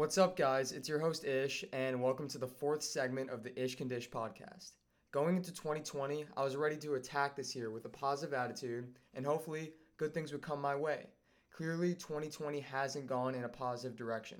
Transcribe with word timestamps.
What's 0.00 0.16
up, 0.16 0.34
guys? 0.34 0.72
It's 0.72 0.88
your 0.88 0.98
host 0.98 1.26
Ish, 1.26 1.62
and 1.74 2.00
welcome 2.00 2.26
to 2.28 2.38
the 2.38 2.46
fourth 2.46 2.82
segment 2.82 3.28
of 3.28 3.42
the 3.42 3.62
Ish 3.62 3.74
Can 3.74 3.86
Dish 3.86 4.08
podcast. 4.08 4.70
Going 5.12 5.36
into 5.36 5.52
2020, 5.52 6.24
I 6.38 6.42
was 6.42 6.56
ready 6.56 6.78
to 6.78 6.94
attack 6.94 7.36
this 7.36 7.54
year 7.54 7.70
with 7.70 7.84
a 7.84 7.90
positive 7.90 8.32
attitude, 8.32 8.94
and 9.12 9.26
hopefully, 9.26 9.74
good 9.98 10.14
things 10.14 10.32
would 10.32 10.40
come 10.40 10.58
my 10.58 10.74
way. 10.74 11.08
Clearly, 11.50 11.92
2020 11.92 12.60
hasn't 12.60 13.08
gone 13.08 13.34
in 13.34 13.44
a 13.44 13.48
positive 13.50 13.94
direction. 13.94 14.38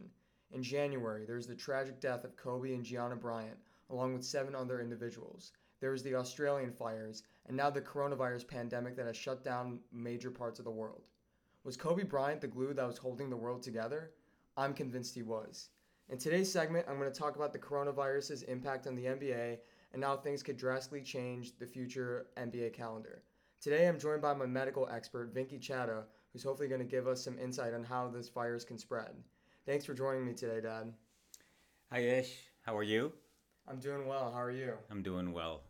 In 0.51 0.63
January, 0.63 1.27
there 1.27 1.37
was 1.37 1.47
the 1.47 1.55
tragic 1.55 2.01
death 2.01 2.25
of 2.25 2.39
Kobe 2.39 2.73
and 2.73 2.83
Gianna 2.83 3.17
Bryant, 3.17 3.59
along 3.91 4.15
with 4.15 4.25
seven 4.25 4.55
other 4.55 4.81
individuals. 4.81 5.53
There 5.81 5.91
was 5.91 6.03
the 6.03 6.15
Australian 6.15 6.73
fires, 6.73 7.23
and 7.45 7.55
now 7.55 7.69
the 7.69 7.83
coronavirus 7.83 8.49
pandemic 8.49 8.97
that 8.97 9.05
has 9.05 9.17
shut 9.19 9.45
down 9.45 9.81
major 9.93 10.31
parts 10.31 10.59
of 10.59 10.65
the 10.65 10.71
world. 10.71 11.03
Was 11.65 11.77
Kobe 11.77 12.05
Bryant 12.05 12.41
the 12.41 12.49
glue 12.49 12.73
that 12.73 12.87
was 12.87 12.97
holding 12.97 13.29
the 13.29 13.37
world 13.37 13.63
together? 13.63 14.13
I'm 14.57 14.75
convinced 14.75 15.15
he 15.15 15.23
was. 15.23 15.69
In 16.09 16.19
today's 16.19 16.51
segment, 16.51 16.87
I'm 16.89 16.99
going 16.99 17.11
to 17.11 17.19
talk 17.19 17.37
about 17.37 17.53
the 17.53 17.59
coronavirus's 17.59 18.43
impact 18.43 18.87
on 18.87 18.97
the 18.97 19.05
NBA 19.05 19.59
and 19.93 20.03
how 20.03 20.17
things 20.17 20.43
could 20.43 20.57
drastically 20.57 21.03
change 21.03 21.57
the 21.59 21.67
future 21.67 22.27
NBA 22.37 22.73
calendar. 22.73 23.23
Today, 23.61 23.87
I'm 23.87 23.99
joined 23.99 24.23
by 24.23 24.35
my 24.35 24.47
medical 24.47 24.89
expert, 24.91 25.35
Vinky 25.35 25.61
Chatta, 25.61 26.05
who's 26.33 26.43
hopefully 26.43 26.69
going 26.69 26.81
to 26.81 26.87
give 26.87 27.07
us 27.07 27.23
some 27.23 27.39
insight 27.39 27.75
on 27.75 27.85
how 27.85 28.09
this 28.09 28.29
virus 28.29 28.65
can 28.65 28.79
spread. 28.79 29.11
Thanks 29.67 29.85
for 29.85 29.95
joining 29.95 30.27
me 30.27 30.33
today, 30.33 30.61
Dad. 30.61 30.93
Hi, 31.93 32.01
Ish. 32.01 32.35
How 32.63 32.77
are 32.77 32.83
you? 32.83 33.13
I'm 33.69 33.79
doing 33.79 34.07
well. 34.07 34.33
How 34.33 34.41
are 34.41 34.51
you? 34.51 34.75
I'm 34.91 35.03
doing 35.03 35.33
well. 35.33 35.63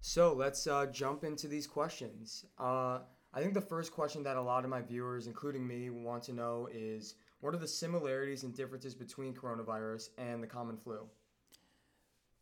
So 0.00 0.32
let's 0.32 0.66
uh, 0.66 0.86
jump 0.86 1.24
into 1.24 1.48
these 1.48 1.66
questions. 1.66 2.44
Uh, 2.58 3.00
I 3.34 3.40
think 3.40 3.54
the 3.54 3.60
first 3.60 3.92
question 3.92 4.22
that 4.24 4.36
a 4.36 4.42
lot 4.42 4.64
of 4.64 4.70
my 4.70 4.82
viewers, 4.82 5.26
including 5.26 5.66
me, 5.66 5.90
want 5.90 6.22
to 6.24 6.32
know 6.32 6.68
is 6.72 7.14
what 7.42 7.54
are 7.54 7.58
the 7.58 7.66
similarities 7.66 8.44
and 8.44 8.54
differences 8.54 8.94
between 8.94 9.34
coronavirus 9.34 10.10
and 10.16 10.40
the 10.40 10.46
common 10.46 10.76
flu? 10.76 11.00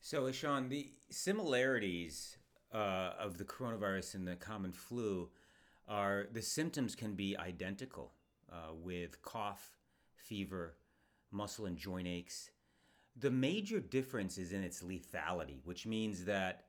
So, 0.02 0.26
Ishan, 0.26 0.68
the 0.68 0.92
similarities 1.08 2.36
uh, 2.72 3.12
of 3.18 3.38
the 3.38 3.44
coronavirus 3.44 4.14
and 4.16 4.28
the 4.28 4.36
common 4.36 4.72
flu 4.72 5.30
are 5.88 6.26
the 6.30 6.42
symptoms 6.42 6.94
can 6.94 7.14
be 7.14 7.34
identical 7.38 8.12
uh, 8.52 8.74
with 8.74 9.22
cough, 9.22 9.78
fever, 10.14 10.76
muscle 11.30 11.64
and 11.64 11.78
joint 11.78 12.06
aches. 12.06 12.50
The 13.16 13.30
major 13.30 13.80
difference 13.80 14.36
is 14.36 14.52
in 14.52 14.62
its 14.62 14.82
lethality, 14.82 15.60
which 15.64 15.86
means 15.86 16.26
that 16.26 16.66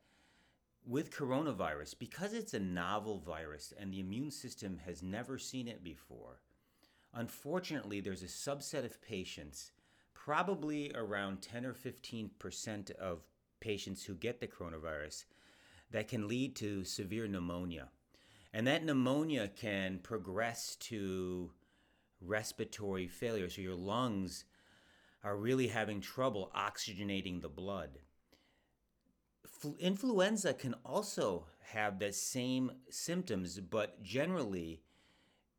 with 0.85 1.11
coronavirus, 1.11 1.99
because 1.99 2.31
it's 2.31 2.53
a 2.53 2.59
novel 2.59 3.19
virus 3.19 3.73
and 3.77 3.91
the 3.91 3.99
immune 3.99 4.31
system 4.31 4.79
has 4.85 5.03
never 5.03 5.37
seen 5.37 5.67
it 5.67 5.83
before, 5.83 6.39
unfortunately, 7.13 7.99
there's 7.99 8.23
a 8.23 8.27
subset 8.27 8.85
of 8.85 9.01
patients, 9.01 9.71
probably 10.13 10.91
around 10.95 11.41
10 11.41 11.65
or 11.65 11.73
15% 11.73 12.91
of 12.91 13.21
patients 13.59 14.03
who 14.03 14.15
get 14.15 14.39
the 14.39 14.47
coronavirus, 14.47 15.25
that 15.91 16.07
can 16.07 16.27
lead 16.27 16.55
to 16.55 16.83
severe 16.83 17.27
pneumonia. 17.27 17.89
And 18.53 18.67
that 18.67 18.83
pneumonia 18.83 19.49
can 19.49 19.99
progress 19.99 20.75
to 20.81 21.51
respiratory 22.21 23.07
failure. 23.07 23.49
So 23.49 23.61
your 23.61 23.75
lungs 23.75 24.45
are 25.23 25.37
really 25.37 25.67
having 25.67 26.01
trouble 26.01 26.51
oxygenating 26.55 27.41
the 27.41 27.49
blood 27.49 27.99
influenza 29.79 30.53
can 30.53 30.75
also 30.85 31.45
have 31.71 31.99
the 31.99 32.11
same 32.11 32.71
symptoms, 32.89 33.59
but 33.59 34.01
generally 34.03 34.81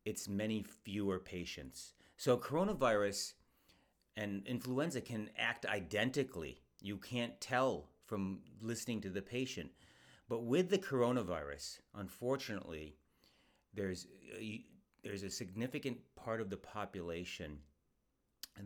it's 0.05 0.27
many 0.27 0.63
fewer 0.63 1.19
patients. 1.19 1.93
So 2.17 2.37
coronavirus 2.37 3.33
and 4.15 4.45
influenza 4.45 5.01
can 5.01 5.29
act 5.37 5.65
identically. 5.65 6.61
You 6.81 6.97
can't 6.97 7.39
tell 7.41 7.89
from 8.05 8.39
listening 8.61 9.01
to 9.01 9.09
the 9.09 9.21
patient. 9.21 9.71
But 10.29 10.43
with 10.43 10.69
the 10.69 10.77
coronavirus, 10.77 11.79
unfortunately, 11.95 12.95
there's 13.73 14.07
a, 14.39 14.63
there's 15.03 15.23
a 15.23 15.29
significant 15.29 15.97
part 16.15 16.41
of 16.41 16.49
the 16.49 16.57
population 16.57 17.59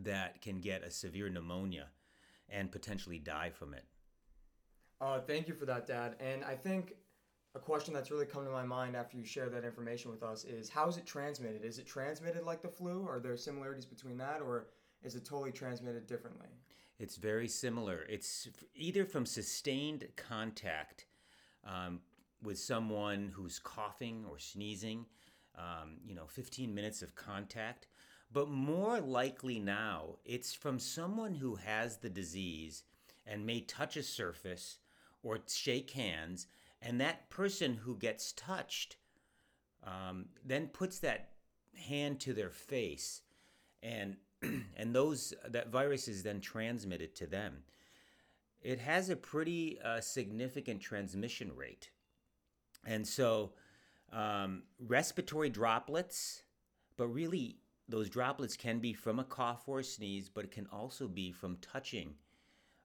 that 0.04 0.42
can 0.42 0.60
get 0.60 0.84
a 0.84 0.90
severe 0.90 1.28
pneumonia 1.28 1.86
and 2.48 2.70
potentially 2.70 3.18
die 3.18 3.50
from 3.50 3.74
it. 3.74 3.84
Uh, 5.00 5.20
thank 5.20 5.48
you 5.48 5.54
for 5.54 5.66
that, 5.66 5.86
Dad. 5.86 6.16
And 6.20 6.44
I 6.44 6.54
think 6.54 6.94
a 7.58 7.60
question 7.60 7.92
that's 7.92 8.10
really 8.10 8.26
come 8.26 8.44
to 8.44 8.50
my 8.50 8.64
mind 8.64 8.94
after 8.94 9.16
you 9.16 9.24
share 9.24 9.48
that 9.48 9.64
information 9.64 10.10
with 10.10 10.22
us 10.22 10.44
is 10.44 10.68
how 10.68 10.88
is 10.88 10.96
it 10.96 11.04
transmitted? 11.04 11.64
Is 11.64 11.78
it 11.78 11.86
transmitted 11.86 12.44
like 12.44 12.62
the 12.62 12.68
flu? 12.68 13.06
Are 13.08 13.18
there 13.18 13.36
similarities 13.36 13.84
between 13.84 14.16
that, 14.18 14.40
or 14.40 14.68
is 15.02 15.16
it 15.16 15.24
totally 15.24 15.50
transmitted 15.50 16.06
differently? 16.06 16.46
It's 17.00 17.16
very 17.16 17.48
similar. 17.48 18.04
It's 18.08 18.48
either 18.74 19.04
from 19.04 19.26
sustained 19.26 20.06
contact 20.16 21.06
um, 21.64 22.00
with 22.42 22.58
someone 22.58 23.32
who's 23.34 23.58
coughing 23.58 24.24
or 24.30 24.38
sneezing, 24.38 25.06
um, 25.56 25.96
you 26.06 26.14
know, 26.14 26.26
15 26.26 26.72
minutes 26.72 27.02
of 27.02 27.16
contact. 27.16 27.88
But 28.32 28.50
more 28.50 29.00
likely 29.00 29.58
now, 29.58 30.16
it's 30.24 30.54
from 30.54 30.78
someone 30.78 31.34
who 31.34 31.56
has 31.56 31.96
the 31.96 32.10
disease 32.10 32.84
and 33.26 33.44
may 33.44 33.60
touch 33.60 33.96
a 33.96 34.02
surface 34.02 34.78
or 35.22 35.38
shake 35.48 35.90
hands, 35.90 36.46
and 36.80 37.00
that 37.00 37.28
person 37.30 37.74
who 37.74 37.96
gets 37.96 38.32
touched 38.32 38.96
um, 39.84 40.26
then 40.44 40.68
puts 40.68 40.98
that 41.00 41.30
hand 41.74 42.20
to 42.20 42.32
their 42.32 42.50
face, 42.50 43.22
and 43.82 44.16
and 44.76 44.94
those 44.94 45.34
that 45.48 45.70
virus 45.70 46.08
is 46.08 46.22
then 46.22 46.40
transmitted 46.40 47.14
to 47.16 47.26
them. 47.26 47.62
It 48.60 48.80
has 48.80 49.08
a 49.08 49.16
pretty 49.16 49.78
uh, 49.84 50.00
significant 50.00 50.80
transmission 50.80 51.52
rate, 51.54 51.90
and 52.84 53.06
so 53.06 53.52
um, 54.12 54.62
respiratory 54.80 55.50
droplets, 55.50 56.42
but 56.96 57.06
really 57.06 57.58
those 57.88 58.10
droplets 58.10 58.56
can 58.56 58.80
be 58.80 58.92
from 58.92 59.18
a 59.18 59.24
cough 59.24 59.62
or 59.66 59.80
a 59.80 59.84
sneeze, 59.84 60.28
but 60.28 60.44
it 60.44 60.50
can 60.50 60.66
also 60.72 61.08
be 61.08 61.32
from 61.32 61.56
touching 61.56 62.14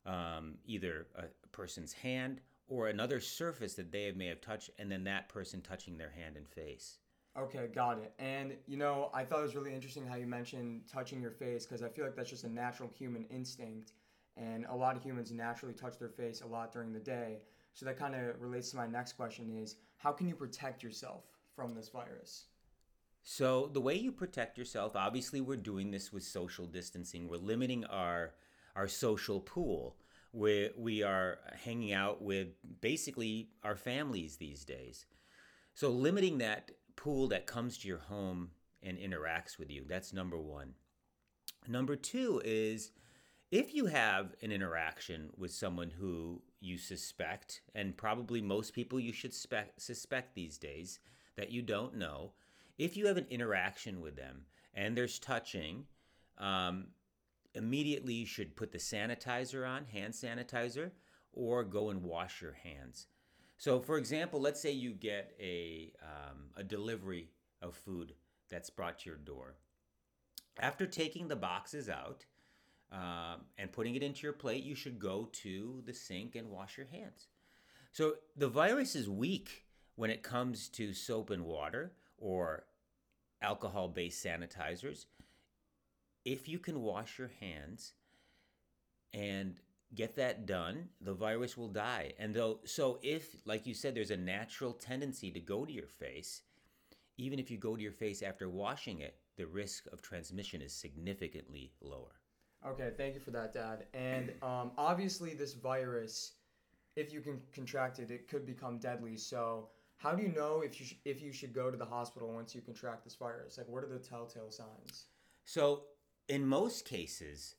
um, 0.05 0.55
either 0.65 1.07
a 1.15 1.23
person's 1.51 1.93
hand 1.93 2.41
or 2.67 2.87
another 2.87 3.19
surface 3.19 3.73
that 3.75 3.91
they 3.91 4.11
may 4.11 4.27
have 4.27 4.41
touched, 4.41 4.69
and 4.79 4.91
then 4.91 5.03
that 5.03 5.29
person 5.29 5.61
touching 5.61 5.97
their 5.97 6.11
hand 6.11 6.37
and 6.37 6.47
face. 6.47 6.97
Okay, 7.37 7.67
got 7.73 7.97
it. 7.97 8.13
And 8.19 8.53
you 8.67 8.77
know, 8.77 9.09
I 9.13 9.23
thought 9.23 9.39
it 9.39 9.43
was 9.43 9.55
really 9.55 9.73
interesting 9.73 10.05
how 10.05 10.15
you 10.15 10.27
mentioned 10.27 10.83
touching 10.91 11.21
your 11.21 11.31
face 11.31 11.65
because 11.65 11.81
I 11.81 11.89
feel 11.89 12.05
like 12.05 12.15
that's 12.15 12.29
just 12.29 12.43
a 12.43 12.49
natural 12.49 12.89
human 12.95 13.25
instinct, 13.25 13.93
and 14.37 14.65
a 14.69 14.75
lot 14.75 14.95
of 14.95 15.03
humans 15.03 15.31
naturally 15.31 15.73
touch 15.73 15.97
their 15.97 16.09
face 16.09 16.41
a 16.41 16.47
lot 16.47 16.71
during 16.71 16.93
the 16.93 16.99
day. 16.99 17.39
So 17.73 17.85
that 17.87 17.97
kind 17.97 18.13
of 18.13 18.39
relates 18.39 18.69
to 18.71 18.77
my 18.77 18.87
next 18.87 19.13
question: 19.13 19.49
is 19.49 19.77
how 19.97 20.11
can 20.11 20.27
you 20.27 20.35
protect 20.35 20.83
yourself 20.83 21.23
from 21.55 21.73
this 21.73 21.89
virus? 21.89 22.45
So 23.23 23.69
the 23.71 23.81
way 23.81 23.95
you 23.95 24.11
protect 24.11 24.57
yourself, 24.57 24.95
obviously, 24.95 25.41
we're 25.41 25.55
doing 25.57 25.91
this 25.91 26.11
with 26.11 26.23
social 26.23 26.65
distancing. 26.65 27.27
We're 27.27 27.37
limiting 27.37 27.85
our 27.85 28.33
our 28.75 28.87
social 28.87 29.39
pool 29.39 29.95
where 30.33 30.71
we 30.75 31.03
are 31.03 31.37
hanging 31.63 31.93
out 31.93 32.21
with 32.21 32.47
basically 32.81 33.49
our 33.63 33.75
families 33.75 34.37
these 34.37 34.65
days. 34.65 35.05
So 35.75 35.89
limiting 35.89 36.39
that 36.39 36.71
pool 36.95 37.27
that 37.27 37.45
comes 37.45 37.77
to 37.77 37.87
your 37.87 37.99
home 37.99 38.49
and 38.81 38.97
interacts 38.97 39.59
with 39.59 39.69
you, 39.69 39.85
that's 39.87 40.11
number 40.11 40.37
one. 40.37 40.73
Number 41.67 41.95
two 41.95 42.41
is 42.43 42.91
if 43.51 43.75
you 43.75 43.85
have 43.85 44.33
an 44.41 44.51
interaction 44.51 45.29
with 45.37 45.51
someone 45.51 45.91
who 45.91 46.41
you 46.59 46.79
suspect, 46.79 47.61
and 47.75 47.95
probably 47.95 48.41
most 48.41 48.73
people 48.73 48.99
you 48.99 49.13
should 49.13 49.33
spe- 49.35 49.77
suspect 49.77 50.33
these 50.33 50.57
days 50.57 50.99
that 51.35 51.51
you 51.51 51.61
don't 51.61 51.95
know, 51.95 52.31
if 52.79 52.97
you 52.97 53.05
have 53.05 53.17
an 53.17 53.27
interaction 53.29 54.01
with 54.01 54.15
them 54.15 54.45
and 54.73 54.97
there's 54.97 55.19
touching, 55.19 55.85
um, 56.39 56.87
immediately 57.53 58.13
you 58.13 58.25
should 58.25 58.55
put 58.55 58.71
the 58.71 58.77
sanitizer 58.77 59.67
on, 59.67 59.85
hand 59.85 60.13
sanitizer, 60.13 60.91
or 61.33 61.63
go 61.63 61.89
and 61.89 62.03
wash 62.03 62.41
your 62.41 62.53
hands. 62.53 63.07
So, 63.57 63.79
for 63.79 63.97
example, 63.97 64.41
let's 64.41 64.61
say 64.61 64.71
you 64.71 64.91
get 64.91 65.33
a, 65.39 65.93
um, 66.01 66.49
a 66.55 66.63
delivery 66.63 67.29
of 67.61 67.75
food 67.75 68.13
that's 68.49 68.69
brought 68.69 68.99
to 68.99 69.09
your 69.09 69.17
door. 69.17 69.55
After 70.59 70.85
taking 70.85 71.27
the 71.27 71.35
boxes 71.35 71.89
out 71.89 72.25
um, 72.91 73.45
and 73.57 73.71
putting 73.71 73.95
it 73.95 74.03
into 74.03 74.23
your 74.23 74.33
plate, 74.33 74.63
you 74.63 74.75
should 74.75 74.99
go 74.99 75.29
to 75.31 75.81
the 75.85 75.93
sink 75.93 76.35
and 76.35 76.49
wash 76.49 76.77
your 76.77 76.87
hands. 76.87 77.27
So, 77.91 78.15
the 78.35 78.49
virus 78.49 78.95
is 78.95 79.09
weak 79.09 79.63
when 79.95 80.09
it 80.09 80.23
comes 80.23 80.67
to 80.69 80.93
soap 80.93 81.29
and 81.29 81.45
water 81.45 81.93
or 82.17 82.65
alcohol 83.41 83.87
based 83.87 84.25
sanitizers 84.25 85.05
if 86.25 86.47
you 86.47 86.59
can 86.59 86.81
wash 86.81 87.17
your 87.17 87.31
hands 87.39 87.93
and 89.13 89.59
get 89.93 90.15
that 90.15 90.45
done, 90.45 90.89
the 91.01 91.13
virus 91.13 91.57
will 91.57 91.69
die. 91.69 92.13
And 92.17 92.33
though, 92.33 92.59
so 92.65 92.99
if, 93.01 93.35
like 93.45 93.65
you 93.67 93.73
said, 93.73 93.95
there's 93.95 94.11
a 94.11 94.17
natural 94.17 94.73
tendency 94.73 95.31
to 95.31 95.39
go 95.39 95.65
to 95.65 95.71
your 95.71 95.87
face, 95.87 96.41
even 97.17 97.39
if 97.39 97.51
you 97.51 97.57
go 97.57 97.75
to 97.75 97.81
your 97.81 97.91
face 97.91 98.21
after 98.21 98.49
washing 98.49 98.99
it, 98.99 99.17
the 99.37 99.45
risk 99.45 99.85
of 99.91 100.01
transmission 100.01 100.61
is 100.61 100.73
significantly 100.73 101.73
lower. 101.81 102.19
Okay, 102.65 102.91
thank 102.97 103.13
you 103.13 103.19
for 103.19 103.31
that, 103.31 103.53
Dad. 103.53 103.85
And 103.93 104.31
um, 104.41 104.71
obviously, 104.77 105.33
this 105.33 105.53
virus, 105.53 106.33
if 106.95 107.11
you 107.11 107.19
can 107.19 107.41
contract 107.53 107.99
it, 107.99 108.09
it 108.09 108.29
could 108.29 108.45
become 108.45 108.77
deadly. 108.77 109.17
So, 109.17 109.69
how 109.97 110.13
do 110.13 110.23
you 110.23 110.29
know 110.29 110.61
if 110.61 110.79
you 110.79 110.85
sh- 110.85 110.95
if 111.03 111.21
you 111.21 111.33
should 111.33 111.53
go 111.53 111.69
to 111.69 111.77
the 111.77 111.85
hospital 111.85 112.31
once 112.31 112.55
you 112.55 112.61
contract 112.61 113.03
this 113.03 113.15
virus? 113.15 113.57
Like, 113.57 113.67
what 113.67 113.83
are 113.83 113.87
the 113.87 113.99
telltale 113.99 114.49
signs? 114.49 115.07
So, 115.45 115.83
in 116.27 116.47
most 116.47 116.85
cases, 116.85 117.55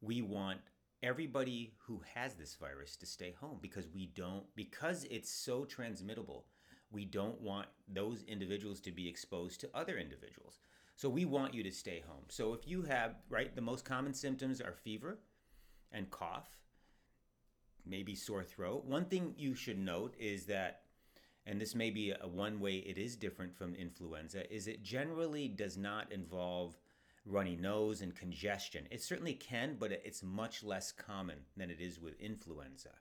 we 0.00 0.22
want 0.22 0.60
everybody 1.02 1.74
who 1.86 2.02
has 2.14 2.34
this 2.34 2.54
virus 2.54 2.96
to 2.96 3.06
stay 3.06 3.34
home 3.40 3.58
because 3.60 3.86
we 3.94 4.06
don't 4.06 4.44
because 4.54 5.04
it's 5.10 5.30
so 5.30 5.64
transmittable. 5.64 6.46
We 6.90 7.04
don't 7.04 7.40
want 7.40 7.66
those 7.88 8.22
individuals 8.22 8.80
to 8.80 8.92
be 8.92 9.08
exposed 9.08 9.60
to 9.60 9.70
other 9.74 9.98
individuals. 9.98 10.58
So 10.94 11.10
we 11.10 11.24
want 11.24 11.52
you 11.52 11.62
to 11.62 11.70
stay 11.70 12.02
home. 12.06 12.24
So 12.28 12.54
if 12.54 12.66
you 12.66 12.82
have, 12.82 13.16
right, 13.28 13.54
the 13.54 13.60
most 13.60 13.84
common 13.84 14.14
symptoms 14.14 14.60
are 14.62 14.72
fever 14.72 15.18
and 15.92 16.10
cough, 16.10 16.56
maybe 17.84 18.14
sore 18.14 18.44
throat. 18.44 18.86
One 18.86 19.04
thing 19.04 19.34
you 19.36 19.54
should 19.54 19.78
note 19.78 20.14
is 20.18 20.46
that 20.46 20.82
and 21.46 21.60
this 21.60 21.74
may 21.74 21.90
be 21.90 22.12
a 22.20 22.26
one 22.26 22.60
way 22.60 22.78
it 22.78 22.98
is 22.98 23.14
different 23.14 23.54
from 23.56 23.74
influenza 23.74 24.52
is 24.52 24.66
it 24.66 24.82
generally 24.82 25.46
does 25.48 25.76
not 25.76 26.10
involve 26.10 26.76
runny 27.26 27.56
nose 27.56 28.00
and 28.00 28.14
congestion. 28.14 28.86
It 28.90 29.02
certainly 29.02 29.34
can, 29.34 29.76
but 29.78 29.92
it's 29.92 30.22
much 30.22 30.62
less 30.62 30.92
common 30.92 31.38
than 31.56 31.70
it 31.70 31.80
is 31.80 32.00
with 32.00 32.20
influenza. 32.20 32.92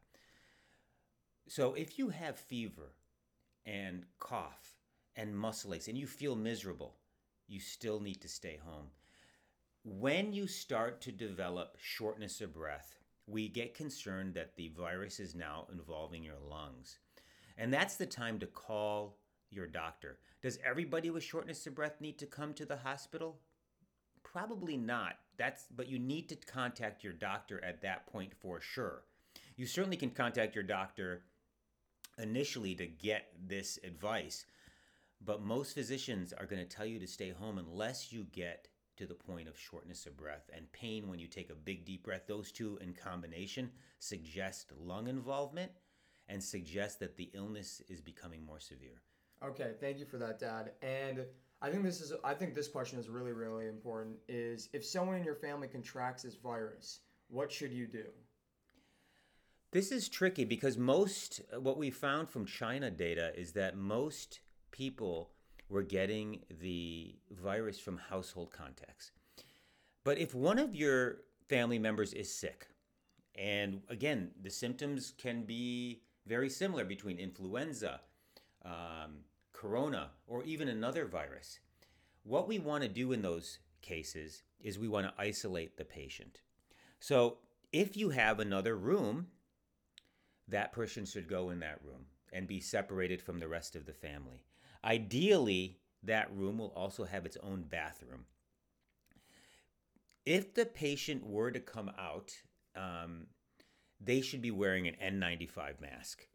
So 1.47 1.73
if 1.75 1.99
you 1.99 2.09
have 2.09 2.37
fever 2.37 2.93
and 3.65 4.05
cough 4.19 4.77
and 5.15 5.37
muscle 5.37 5.73
aches 5.73 5.87
and 5.87 5.97
you 5.97 6.07
feel 6.07 6.35
miserable, 6.35 6.95
you 7.47 7.59
still 7.59 7.99
need 7.99 8.21
to 8.21 8.27
stay 8.27 8.59
home. 8.65 8.87
When 9.83 10.33
you 10.33 10.47
start 10.47 11.01
to 11.01 11.11
develop 11.11 11.77
shortness 11.79 12.41
of 12.41 12.53
breath, 12.53 12.95
we 13.27 13.47
get 13.47 13.75
concerned 13.75 14.33
that 14.33 14.55
the 14.55 14.69
virus 14.69 15.19
is 15.19 15.35
now 15.35 15.67
involving 15.71 16.23
your 16.23 16.39
lungs. 16.49 16.97
And 17.57 17.71
that's 17.71 17.95
the 17.95 18.07
time 18.07 18.39
to 18.39 18.47
call 18.47 19.17
your 19.51 19.67
doctor. 19.67 20.17
Does 20.41 20.59
everybody 20.65 21.11
with 21.11 21.23
shortness 21.23 21.65
of 21.67 21.75
breath 21.75 22.01
need 22.01 22.17
to 22.19 22.25
come 22.25 22.53
to 22.55 22.65
the 22.65 22.77
hospital? 22.77 23.37
Probably 24.31 24.77
not. 24.77 25.13
That's 25.37 25.65
but 25.75 25.87
you 25.87 25.99
need 25.99 26.29
to 26.29 26.35
contact 26.35 27.03
your 27.03 27.13
doctor 27.13 27.63
at 27.63 27.81
that 27.81 28.07
point 28.07 28.33
for 28.33 28.59
sure. 28.59 29.03
You 29.55 29.65
certainly 29.65 29.97
can 29.97 30.09
contact 30.09 30.55
your 30.55 30.63
doctor 30.63 31.23
initially 32.17 32.75
to 32.75 32.87
get 32.87 33.31
this 33.47 33.79
advice, 33.83 34.45
but 35.23 35.41
most 35.41 35.73
physicians 35.73 36.33
are 36.33 36.45
going 36.45 36.61
to 36.61 36.75
tell 36.75 36.85
you 36.85 36.99
to 36.99 37.07
stay 37.07 37.31
home 37.31 37.57
unless 37.57 38.11
you 38.11 38.25
get 38.31 38.67
to 38.97 39.05
the 39.05 39.13
point 39.13 39.47
of 39.47 39.59
shortness 39.59 40.05
of 40.05 40.17
breath 40.17 40.49
and 40.53 40.71
pain 40.71 41.09
when 41.09 41.19
you 41.19 41.27
take 41.27 41.49
a 41.49 41.55
big 41.55 41.85
deep 41.85 42.03
breath. 42.03 42.23
Those 42.27 42.51
two 42.51 42.77
in 42.81 42.93
combination 42.93 43.69
suggest 43.99 44.71
lung 44.77 45.07
involvement 45.07 45.71
and 46.29 46.43
suggest 46.43 46.99
that 46.99 47.17
the 47.17 47.29
illness 47.33 47.81
is 47.89 48.01
becoming 48.01 48.45
more 48.45 48.59
severe. 48.59 49.01
Okay, 49.43 49.73
thank 49.79 49.99
you 49.99 50.05
for 50.05 50.17
that, 50.17 50.39
Dad. 50.39 50.71
And 50.81 51.25
I 51.61 51.69
think 51.69 51.83
this 51.83 52.01
is 52.01 52.13
I 52.23 52.33
think 52.33 52.53
this 52.53 52.67
question 52.67 52.99
is 52.99 53.09
really 53.09 53.31
really 53.31 53.67
important 53.67 54.17
is 54.27 54.69
if 54.73 54.85
someone 54.85 55.15
in 55.15 55.23
your 55.23 55.35
family 55.35 55.67
contracts 55.67 56.23
this 56.23 56.35
virus, 56.35 56.99
what 57.29 57.51
should 57.51 57.71
you 57.71 57.87
do? 57.87 58.05
This 59.71 59.91
is 59.91 60.07
tricky 60.07 60.45
because 60.45 60.77
most 60.77 61.41
what 61.59 61.77
we 61.77 61.89
found 61.89 62.29
from 62.29 62.45
China 62.45 62.91
data 62.91 63.31
is 63.35 63.53
that 63.53 63.75
most 63.75 64.41
people 64.71 65.31
were 65.69 65.83
getting 65.83 66.39
the 66.61 67.15
virus 67.31 67.79
from 67.79 67.97
household 67.97 68.51
contacts. 68.51 69.11
But 70.03 70.19
if 70.19 70.35
one 70.35 70.59
of 70.59 70.75
your 70.75 71.17
family 71.49 71.79
members 71.79 72.13
is 72.13 72.33
sick, 72.33 72.67
and 73.35 73.81
again, 73.89 74.31
the 74.41 74.49
symptoms 74.49 75.13
can 75.17 75.43
be 75.43 76.03
very 76.27 76.49
similar 76.49 76.85
between 76.85 77.17
influenza, 77.17 78.01
um, 78.63 79.23
corona, 79.55 80.11
or 80.27 80.43
even 80.43 80.67
another 80.67 81.05
virus. 81.05 81.59
What 82.23 82.47
we 82.47 82.59
want 82.59 82.83
to 82.83 82.89
do 82.89 83.11
in 83.11 83.21
those 83.21 83.59
cases 83.81 84.43
is 84.59 84.77
we 84.77 84.87
want 84.87 85.07
to 85.07 85.21
isolate 85.21 85.77
the 85.77 85.85
patient. 85.85 86.41
So 86.99 87.37
if 87.71 87.95
you 87.95 88.09
have 88.09 88.39
another 88.39 88.75
room, 88.75 89.27
that 90.47 90.73
person 90.73 91.05
should 91.05 91.27
go 91.27 91.49
in 91.49 91.59
that 91.59 91.79
room 91.83 92.05
and 92.33 92.47
be 92.47 92.59
separated 92.59 93.21
from 93.21 93.39
the 93.39 93.47
rest 93.47 93.75
of 93.75 93.85
the 93.85 93.93
family. 93.93 94.43
Ideally, 94.83 95.79
that 96.03 96.35
room 96.35 96.57
will 96.57 96.73
also 96.75 97.05
have 97.05 97.25
its 97.25 97.37
own 97.41 97.63
bathroom. 97.63 98.25
If 100.25 100.53
the 100.53 100.65
patient 100.65 101.25
were 101.25 101.51
to 101.51 101.59
come 101.59 101.91
out, 101.97 102.33
um, 102.75 103.27
they 103.99 104.21
should 104.21 104.41
be 104.41 104.51
wearing 104.51 104.87
an 104.87 105.19
N95 105.19 105.79
mask. 105.81 106.27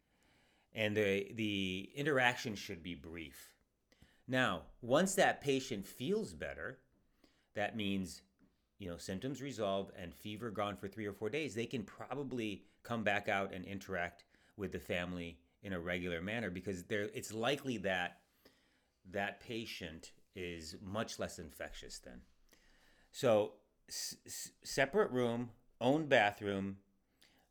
And 0.73 0.95
the, 0.95 1.31
the 1.33 1.89
interaction 1.95 2.55
should 2.55 2.81
be 2.81 2.95
brief. 2.95 3.53
Now, 4.27 4.61
once 4.81 5.15
that 5.15 5.41
patient 5.41 5.85
feels 5.85 6.33
better, 6.33 6.79
that 7.55 7.75
means 7.75 8.21
you 8.81 8.89
know 8.89 8.97
symptoms 8.97 9.41
resolved 9.41 9.91
and 9.97 10.13
fever 10.13 10.49
gone 10.49 10.75
for 10.75 10.87
three 10.87 11.05
or 11.05 11.13
four 11.13 11.29
days 11.29 11.53
they 11.53 11.65
can 11.67 11.83
probably 11.83 12.63
come 12.83 13.03
back 13.03 13.29
out 13.29 13.53
and 13.53 13.63
interact 13.65 14.25
with 14.57 14.71
the 14.71 14.79
family 14.79 15.37
in 15.63 15.73
a 15.73 15.79
regular 15.79 16.21
manner 16.21 16.49
because 16.49 16.83
there 16.83 17.07
it's 17.13 17.31
likely 17.31 17.77
that 17.77 18.17
that 19.09 19.39
patient 19.39 20.11
is 20.35 20.75
much 20.81 21.19
less 21.19 21.37
infectious 21.37 21.99
then 21.99 22.21
so 23.11 23.53
s- 23.87 24.51
separate 24.63 25.11
room 25.11 25.49
own 25.79 26.07
bathroom 26.07 26.77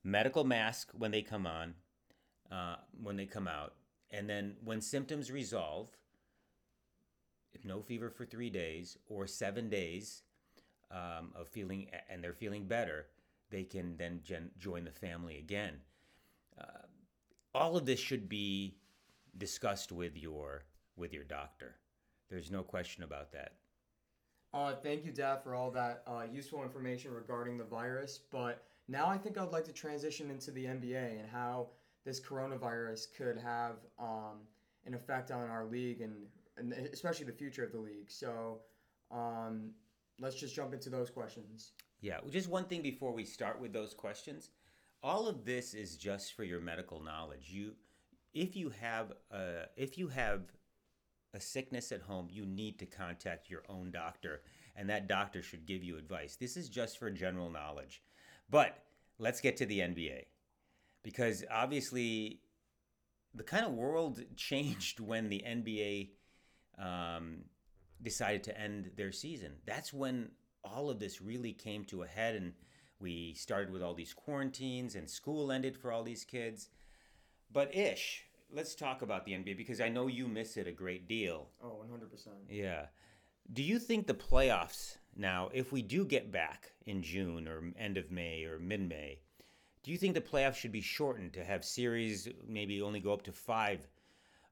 medical 0.03 0.45
mask 0.45 0.91
when 0.99 1.13
they 1.13 1.23
come 1.23 1.47
on 1.47 1.75
uh, 2.51 2.77
when 3.03 3.17
they 3.17 3.27
come 3.27 3.49
out 3.49 3.75
and 4.11 4.29
then 4.29 4.57
when 4.65 4.81
symptoms 4.81 5.31
resolve 5.31 5.89
if 7.53 7.65
no 7.65 7.81
fever 7.81 8.11
for 8.11 8.25
three 8.25 8.51
days 8.51 8.97
or 9.09 9.27
seven 9.27 9.69
days 9.69 10.23
um, 10.91 11.33
of 11.35 11.49
feeling 11.49 11.89
and 12.09 12.23
they're 12.23 12.33
feeling 12.33 12.67
better, 12.67 13.07
they 13.51 13.65
can 13.65 13.97
then 13.97 14.21
gen- 14.23 14.51
join 14.59 14.85
the 14.85 14.93
family 14.93 15.39
again. 15.39 15.75
Uh, 16.61 16.87
all 17.55 17.77
of 17.77 17.87
this 17.87 17.99
should 17.99 18.29
be 18.29 18.77
discussed 19.39 19.93
with 19.93 20.17
your 20.17 20.65
with 20.97 21.13
your 21.13 21.25
doctor. 21.25 21.77
There's 22.29 22.51
no 22.51 22.63
question 22.63 23.03
about 23.03 23.33
that. 23.33 23.55
Uh, 24.53 24.75
thank 24.75 25.05
you, 25.05 25.13
Dad, 25.13 25.43
for 25.43 25.55
all 25.55 25.71
that 25.71 26.03
uh, 26.07 26.25
useful 26.31 26.63
information 26.63 27.13
regarding 27.13 27.57
the 27.57 27.65
virus. 27.65 28.21
But 28.31 28.65
now 28.89 29.07
I 29.07 29.17
think 29.17 29.39
I'd 29.39 29.53
like 29.53 29.65
to 29.65 29.73
transition 29.73 30.31
into 30.31 30.51
the 30.51 30.65
NBA 30.65 31.21
and 31.21 31.29
how 31.31 31.69
this 32.05 32.21
coronavirus 32.21 33.07
could 33.17 33.39
have 33.39 33.77
um, 33.99 34.39
an 34.87 34.95
effect 34.95 35.31
on 35.31 35.49
our 35.49 35.65
league 35.65 36.01
and, 36.01 36.15
and 36.57 36.73
especially 36.93 37.27
the 37.27 37.33
future 37.33 37.65
of 37.65 37.73
the 37.73 37.79
league. 37.79 38.11
So 38.11 38.61
um, 39.11 39.71
let's 40.19 40.37
just 40.37 40.55
jump 40.55 40.73
into 40.73 40.91
those 40.91 41.11
questions. 41.11 41.73
Yeah, 42.01 42.19
just 42.31 42.49
one 42.49 42.65
thing 42.65 42.83
before 42.83 43.13
we 43.13 43.25
start 43.25 43.61
with 43.61 43.73
those 43.73 43.93
questions. 43.93 44.51
All 45.03 45.29
of 45.29 45.45
this 45.45 45.75
is 45.75 45.97
just 45.97 46.35
for 46.35 46.45
your 46.45 46.61
medical 46.61 47.01
knowledge. 47.01 47.51
You, 47.51 47.73
if 48.35 48.57
you 48.57 48.71
have 48.81 49.13
a, 49.31 49.65
if 49.77 49.99
you 49.99 50.09
have 50.09 50.43
a 51.35 51.41
sickness 51.41 51.93
at 51.93 52.03
home, 52.03 52.29
you 52.31 52.45
need 52.45 52.79
to 52.79 52.87
contact 52.87 53.51
your 53.51 53.63
own 53.69 53.91
doctor, 53.91 54.43
and 54.77 54.89
that 54.91 55.09
doctor 55.09 55.43
should 55.43 55.67
give 55.67 55.83
you 55.83 55.97
advice. 55.97 56.37
This 56.37 56.57
is 56.57 56.69
just 56.69 56.99
for 56.99 57.11
general 57.11 57.51
knowledge. 57.51 58.03
But 58.49 58.83
let's 59.19 59.41
get 59.41 59.57
to 59.59 59.67
the 59.67 59.81
NBA, 59.81 60.25
because 61.03 61.45
obviously, 61.51 62.41
the 63.35 63.43
kind 63.43 63.65
of 63.65 63.73
world 63.73 64.21
changed 64.37 65.01
when 65.01 65.29
the 65.29 65.43
NBA 65.47 66.11
um, 66.79 67.45
decided 68.03 68.45
to 68.45 68.59
end 68.59 68.91
their 68.97 69.13
season. 69.13 69.53
That's 69.67 69.93
when 69.93 70.31
all 70.65 70.91
of 70.91 70.99
this 70.99 71.21
really 71.21 71.53
came 71.53 71.85
to 71.87 72.03
a 72.03 72.07
head 72.07 72.35
and 72.35 72.53
we 72.99 73.33
started 73.35 73.73
with 73.73 73.83
all 73.83 73.95
these 73.95 74.13
quarantines 74.13 74.95
and 74.95 75.09
school 75.09 75.51
ended 75.51 75.77
for 75.77 75.91
all 75.91 76.03
these 76.03 76.25
kids. 76.25 76.69
But 77.51 77.75
Ish, 77.75 78.25
let's 78.53 78.75
talk 78.75 79.03
about 79.03 79.25
the 79.25 79.33
NBA 79.33 79.57
because 79.57 79.81
I 79.81 79.89
know 79.89 80.07
you 80.07 80.29
miss 80.29 80.57
it 80.57 80.67
a 80.67 80.73
great 80.73 81.09
deal. 81.09 81.49
Oh, 81.63 81.83
100%. 81.91 82.29
Yeah. 82.49 82.87
Do 83.53 83.63
you 83.63 83.79
think 83.79 84.07
the 84.07 84.15
playoffs 84.15 84.97
now, 85.17 85.51
if 85.53 85.73
we 85.73 85.83
do 85.83 86.05
get 86.05 86.31
back 86.31 86.73
in 86.87 87.03
June 87.03 87.49
or 87.49 87.73
end 87.79 87.97
of 87.97 88.11
May 88.11 88.45
or 88.45 88.59
mid 88.59 88.89
May, 88.89 89.21
do 89.83 89.91
you 89.91 89.99
think 89.99 90.15
the 90.15 90.21
playoffs 90.21 90.57
should 90.57 90.73
be 90.73 90.81
shortened 90.81 91.33
to 91.35 91.45
have 91.45 91.65
series 91.65 92.29
maybe 92.47 92.83
only 92.83 93.01
go 93.01 93.13
up 93.13 93.23
to 93.23 93.33
five 93.33 93.87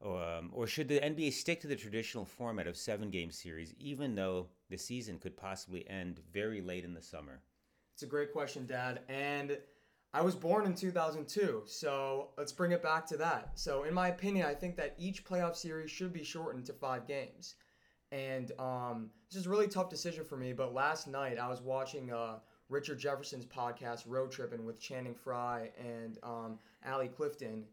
um, 0.05 0.51
or 0.53 0.67
should 0.67 0.89
the 0.89 1.01
NBA 1.01 1.33
stick 1.33 1.61
to 1.63 1.67
the 1.67 1.75
traditional 1.75 2.25
format 2.25 2.69
of 2.69 2.77
seven 2.77 3.11
game 3.11 3.31
series, 3.33 3.75
even 3.79 4.15
though 4.15 4.47
the 4.71 4.79
season 4.79 5.19
could 5.19 5.37
possibly 5.37 5.89
end 5.89 6.21
very 6.33 6.61
late 6.61 6.85
in 6.85 6.95
the 6.95 7.03
summer? 7.03 7.41
It's 7.95 8.05
a 8.05 8.07
great 8.07 8.33
question, 8.33 8.65
Dad. 8.65 9.01
And 9.09 9.59
I 10.15 10.23
was 10.23 10.37
born 10.37 10.67
in 10.67 10.75
2002, 10.75 11.65
so 11.67 12.29
let's 12.39 12.53
bring 12.53 12.71
it 12.71 12.83
back 12.83 13.07
to 13.07 13.17
that. 13.17 13.51
So, 13.57 13.83
in 13.83 13.93
my 13.93 14.09
opinion, 14.09 14.47
I 14.47 14.55
think 14.55 14.77
that 14.77 14.95
each 14.99 15.25
playoff 15.25 15.57
series 15.57 15.91
should 15.91 16.13
be 16.13 16.23
shortened 16.23 16.67
to 16.67 16.73
five 16.73 17.07
games. 17.09 17.57
And 18.13 18.53
um, 18.59 19.11
this 19.29 19.41
is 19.41 19.47
a 19.47 19.51
really 19.51 19.67
tough 19.67 19.91
decision 19.91 20.25
for 20.25 20.37
me, 20.37 20.53
but 20.53 20.73
last 20.73 21.09
night 21.09 21.39
I 21.39 21.49
was 21.49 21.61
watching 21.61 22.13
uh, 22.13 22.39
Richard 22.69 22.99
Jefferson's 22.99 23.47
podcast, 23.47 24.05
Road 24.07 24.31
Tripping, 24.31 24.65
with 24.65 24.81
Channing 24.81 25.15
Frye 25.15 25.71
and 25.79 26.19
um, 26.23 26.59
Allie 26.85 27.09
Clifton. 27.09 27.65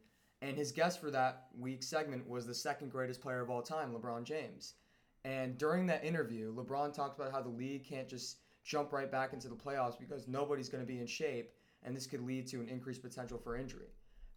And 0.41 0.55
his 0.55 0.71
guest 0.71 1.01
for 1.01 1.11
that 1.11 1.47
week's 1.57 1.87
segment 1.87 2.27
was 2.29 2.45
the 2.45 2.53
second 2.53 2.91
greatest 2.91 3.21
player 3.21 3.41
of 3.41 3.49
all 3.49 3.61
time, 3.61 3.93
LeBron 3.93 4.23
James. 4.23 4.75
And 5.23 5.57
during 5.57 5.87
that 5.87 6.05
interview, 6.05 6.53
LeBron 6.53 6.93
talked 6.93 7.19
about 7.19 7.31
how 7.31 7.41
the 7.41 7.49
league 7.49 7.83
can't 7.83 8.07
just 8.07 8.37
jump 8.63 8.91
right 8.93 9.11
back 9.11 9.33
into 9.33 9.47
the 9.47 9.55
playoffs 9.55 9.99
because 9.99 10.27
nobody's 10.27 10.69
going 10.69 10.83
to 10.83 10.87
be 10.87 10.99
in 10.99 11.07
shape, 11.07 11.51
and 11.83 11.95
this 11.95 12.07
could 12.07 12.21
lead 12.21 12.47
to 12.47 12.59
an 12.59 12.69
increased 12.69 13.01
potential 13.01 13.37
for 13.37 13.55
injury. 13.55 13.87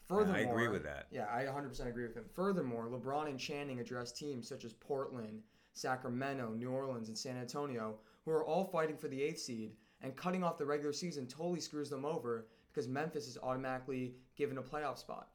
Furthermore, 0.07 0.37
I 0.37 0.41
agree 0.41 0.69
with 0.69 0.83
that. 0.85 1.07
Yeah, 1.11 1.27
I 1.31 1.43
100% 1.43 1.87
agree 1.87 2.05
with 2.05 2.15
him. 2.15 2.25
Furthermore, 2.33 2.89
LeBron 2.89 3.29
and 3.29 3.39
Channing 3.39 3.81
addressed 3.81 4.17
teams 4.17 4.49
such 4.49 4.65
as 4.65 4.73
Portland, 4.73 5.43
Sacramento, 5.75 6.55
New 6.55 6.71
Orleans, 6.71 7.09
and 7.09 7.19
San 7.19 7.37
Antonio, 7.37 7.97
who 8.25 8.31
are 8.31 8.45
all 8.45 8.65
fighting 8.65 8.97
for 8.97 9.09
the 9.09 9.23
eighth 9.23 9.41
seed, 9.41 9.73
and 10.03 10.17
cutting 10.17 10.45
off 10.45 10.59
the 10.59 10.67
regular 10.67 10.93
season 10.93 11.27
totally 11.27 11.61
screws 11.61 11.91
them 11.91 12.05
over 12.05 12.47
because 12.71 12.89
Memphis 12.89 13.27
is 13.27 13.39
automatically 13.43 14.15
given 14.37 14.59
a 14.59 14.63
playoff 14.63 14.99
spot. 14.99 15.29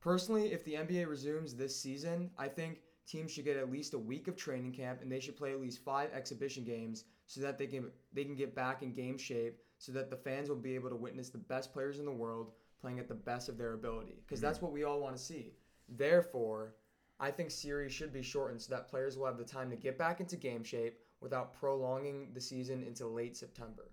Personally, 0.00 0.52
if 0.52 0.64
the 0.64 0.74
NBA 0.74 1.08
resumes 1.08 1.54
this 1.54 1.80
season, 1.80 2.30
I 2.36 2.48
think 2.48 2.80
teams 3.06 3.32
should 3.32 3.44
get 3.44 3.56
at 3.56 3.70
least 3.70 3.94
a 3.94 3.98
week 3.98 4.28
of 4.28 4.36
training 4.36 4.72
camp 4.72 5.00
and 5.02 5.10
they 5.10 5.20
should 5.20 5.36
play 5.36 5.52
at 5.52 5.60
least 5.60 5.84
five 5.84 6.10
exhibition 6.12 6.64
games 6.64 7.04
so 7.26 7.40
that 7.40 7.58
they 7.58 7.66
can 7.66 7.90
they 8.12 8.24
can 8.24 8.34
get 8.34 8.54
back 8.54 8.82
in 8.82 8.92
game 8.92 9.18
shape 9.18 9.58
so 9.78 9.92
that 9.92 10.10
the 10.10 10.16
fans 10.16 10.48
will 10.48 10.56
be 10.56 10.74
able 10.74 10.90
to 10.90 10.96
witness 10.96 11.30
the 11.30 11.38
best 11.38 11.72
players 11.72 11.98
in 11.98 12.04
the 12.04 12.12
world 12.12 12.52
playing 12.80 12.98
at 12.98 13.08
the 13.08 13.14
best 13.14 13.48
of 13.48 13.56
their 13.56 13.72
ability 13.72 14.20
because 14.26 14.40
mm-hmm. 14.40 14.46
that's 14.46 14.62
what 14.62 14.72
we 14.72 14.84
all 14.84 15.00
want 15.00 15.16
to 15.16 15.22
see. 15.22 15.54
Therefore, 15.88 16.74
I 17.20 17.30
think 17.30 17.50
series 17.50 17.92
should 17.92 18.12
be 18.12 18.22
shortened 18.22 18.60
so 18.60 18.74
that 18.74 18.88
players 18.88 19.16
will 19.16 19.26
have 19.26 19.38
the 19.38 19.44
time 19.44 19.70
to 19.70 19.76
get 19.76 19.98
back 19.98 20.20
into 20.20 20.36
game 20.36 20.64
shape 20.64 20.98
without 21.24 21.58
prolonging 21.58 22.28
the 22.34 22.40
season 22.40 22.84
into 22.84 23.08
late 23.08 23.36
September. 23.36 23.90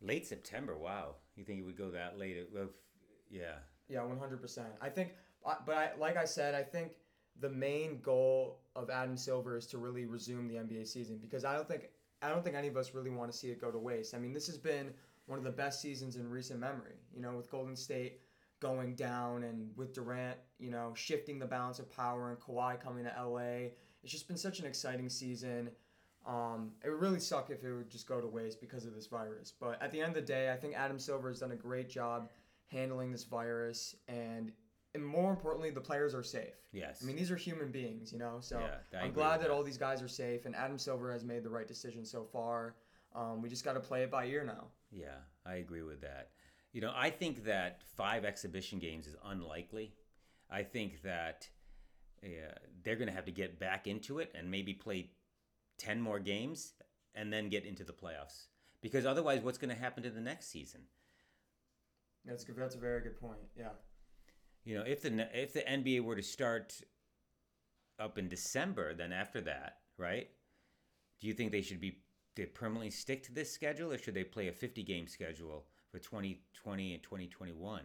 Late 0.00 0.26
September, 0.26 0.78
wow! 0.78 1.16
You 1.36 1.44
think 1.44 1.58
it 1.58 1.64
would 1.64 1.76
go 1.76 1.90
that 1.90 2.18
late? 2.18 2.48
Yeah. 3.28 3.56
Yeah, 3.88 4.04
one 4.04 4.18
hundred 4.18 4.40
percent. 4.40 4.68
I 4.80 4.88
think, 4.88 5.10
uh, 5.44 5.56
but 5.66 5.76
I, 5.76 5.90
like 5.98 6.16
I 6.16 6.24
said, 6.24 6.54
I 6.54 6.62
think 6.62 6.92
the 7.40 7.50
main 7.50 8.00
goal 8.00 8.60
of 8.76 8.90
Adam 8.90 9.16
Silver 9.16 9.56
is 9.56 9.66
to 9.66 9.78
really 9.78 10.04
resume 10.06 10.46
the 10.46 10.54
NBA 10.54 10.86
season 10.86 11.18
because 11.20 11.44
I 11.44 11.54
don't 11.54 11.66
think 11.66 11.88
I 12.22 12.28
don't 12.28 12.44
think 12.44 12.56
any 12.56 12.68
of 12.68 12.76
us 12.76 12.94
really 12.94 13.10
want 13.10 13.30
to 13.32 13.36
see 13.36 13.48
it 13.48 13.60
go 13.60 13.70
to 13.70 13.78
waste. 13.78 14.14
I 14.14 14.18
mean, 14.18 14.32
this 14.32 14.46
has 14.46 14.56
been 14.56 14.92
one 15.26 15.38
of 15.38 15.44
the 15.44 15.50
best 15.50 15.82
seasons 15.82 16.16
in 16.16 16.30
recent 16.30 16.60
memory. 16.60 16.94
You 17.12 17.20
know, 17.20 17.32
with 17.36 17.50
Golden 17.50 17.76
State 17.76 18.20
going 18.60 18.94
down 18.94 19.44
and 19.44 19.70
with 19.76 19.94
Durant, 19.94 20.36
you 20.58 20.70
know, 20.70 20.92
shifting 20.94 21.38
the 21.38 21.46
balance 21.46 21.78
of 21.78 21.90
power 21.90 22.30
and 22.30 22.38
Kawhi 22.38 22.80
coming 22.80 23.04
to 23.04 23.14
LA. 23.20 23.70
It's 24.02 24.12
just 24.12 24.28
been 24.28 24.36
such 24.36 24.58
an 24.58 24.66
exciting 24.66 25.08
season. 25.08 25.70
Um, 26.28 26.72
it 26.84 26.90
would 26.90 27.00
really 27.00 27.20
suck 27.20 27.48
if 27.48 27.64
it 27.64 27.72
would 27.72 27.88
just 27.88 28.06
go 28.06 28.20
to 28.20 28.26
waste 28.26 28.60
because 28.60 28.84
of 28.84 28.94
this 28.94 29.06
virus. 29.06 29.52
But 29.58 29.82
at 29.82 29.90
the 29.90 30.00
end 30.00 30.10
of 30.10 30.14
the 30.14 30.20
day, 30.20 30.52
I 30.52 30.56
think 30.56 30.74
Adam 30.76 30.98
Silver 30.98 31.30
has 31.30 31.40
done 31.40 31.52
a 31.52 31.56
great 31.56 31.88
job 31.88 32.28
handling 32.66 33.10
this 33.10 33.24
virus, 33.24 33.96
and 34.08 34.52
and 34.94 35.04
more 35.04 35.30
importantly, 35.30 35.70
the 35.70 35.80
players 35.80 36.14
are 36.14 36.22
safe. 36.22 36.54
Yes. 36.72 37.00
I 37.02 37.06
mean, 37.06 37.16
these 37.16 37.30
are 37.30 37.36
human 37.36 37.70
beings, 37.70 38.12
you 38.12 38.18
know. 38.18 38.38
So 38.40 38.60
yeah, 38.60 39.00
I'm 39.00 39.12
glad 39.12 39.40
that, 39.40 39.48
that 39.48 39.50
all 39.50 39.62
these 39.62 39.78
guys 39.78 40.02
are 40.02 40.08
safe, 40.08 40.44
and 40.44 40.54
Adam 40.54 40.78
Silver 40.78 41.10
has 41.12 41.24
made 41.24 41.42
the 41.42 41.50
right 41.50 41.66
decision 41.66 42.04
so 42.04 42.24
far. 42.24 42.74
Um, 43.14 43.40
we 43.40 43.48
just 43.48 43.64
got 43.64 43.72
to 43.72 43.80
play 43.80 44.02
it 44.02 44.10
by 44.10 44.26
ear 44.26 44.44
now. 44.44 44.66
Yeah, 44.90 45.16
I 45.46 45.56
agree 45.56 45.82
with 45.82 46.02
that. 46.02 46.30
You 46.72 46.82
know, 46.82 46.92
I 46.94 47.08
think 47.08 47.44
that 47.44 47.80
five 47.96 48.26
exhibition 48.26 48.78
games 48.78 49.06
is 49.06 49.16
unlikely. 49.24 49.94
I 50.50 50.62
think 50.62 51.02
that 51.02 51.48
uh, 52.22 52.28
they're 52.82 52.96
going 52.96 53.08
to 53.08 53.14
have 53.14 53.24
to 53.24 53.32
get 53.32 53.58
back 53.58 53.86
into 53.86 54.18
it 54.18 54.32
and 54.36 54.50
maybe 54.50 54.74
play 54.74 55.10
10 55.78 56.00
more 56.00 56.18
games 56.18 56.74
and 57.14 57.32
then 57.32 57.48
get 57.48 57.64
into 57.64 57.84
the 57.84 57.92
playoffs. 57.92 58.46
Because 58.80 59.06
otherwise, 59.06 59.40
what's 59.42 59.58
going 59.58 59.74
to 59.74 59.80
happen 59.80 60.02
to 60.02 60.10
the 60.10 60.20
next 60.20 60.50
season? 60.50 60.82
That's 62.24 62.44
good. 62.44 62.56
That's 62.56 62.74
a 62.74 62.78
very 62.78 63.00
good 63.00 63.18
point. 63.20 63.40
Yeah. 63.56 63.70
You 64.64 64.76
know, 64.76 64.84
if 64.86 65.02
the 65.02 65.28
if 65.32 65.52
the 65.52 65.60
NBA 65.60 66.02
were 66.02 66.16
to 66.16 66.22
start 66.22 66.80
up 67.98 68.18
in 68.18 68.28
December, 68.28 68.94
then 68.94 69.12
after 69.12 69.40
that, 69.42 69.78
right? 69.96 70.28
Do 71.20 71.26
you 71.26 71.34
think 71.34 71.52
they 71.52 71.62
should 71.62 71.80
be 71.80 71.98
they 72.36 72.46
permanently 72.46 72.90
stick 72.90 73.24
to 73.24 73.32
this 73.32 73.50
schedule, 73.50 73.92
or 73.92 73.98
should 73.98 74.14
they 74.14 74.24
play 74.24 74.46
a 74.48 74.52
50 74.52 74.82
game 74.84 75.08
schedule 75.08 75.66
for 75.90 75.98
2020 75.98 76.94
and 76.94 77.02
2021, 77.02 77.82